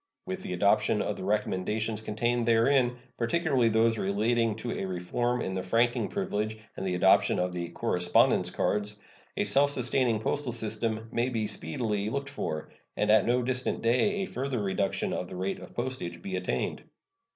With 0.25 0.41
the 0.41 0.53
adoption 0.53 1.03
of 1.03 1.15
the 1.15 1.23
recommendations 1.23 2.01
contained 2.01 2.47
therein, 2.47 2.97
particularly 3.19 3.69
those 3.69 3.99
relating 3.99 4.55
to 4.55 4.71
a 4.71 4.85
reform 4.87 5.43
in 5.43 5.53
the 5.53 5.61
franking 5.61 6.07
privilege 6.07 6.57
and 6.75 6.83
the 6.83 6.95
adoption 6.95 7.37
of 7.37 7.51
the 7.53 7.69
"correspondence 7.69 8.49
cards," 8.49 8.99
a 9.37 9.43
self 9.43 9.69
sustaining 9.69 10.19
postal 10.19 10.53
system 10.53 11.07
may 11.11 11.45
speedily 11.45 12.05
be 12.05 12.09
looked 12.09 12.29
for, 12.31 12.71
and 12.97 13.11
at 13.11 13.27
no 13.27 13.43
distant 13.43 13.83
day 13.83 14.23
a 14.23 14.25
further 14.25 14.59
reduction 14.63 15.13
of 15.13 15.27
the 15.27 15.35
rate 15.35 15.59
of 15.59 15.75
postage 15.75 16.19
be 16.19 16.35
attained. 16.35 16.81